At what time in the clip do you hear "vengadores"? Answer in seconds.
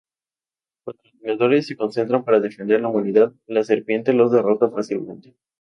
1.21-1.67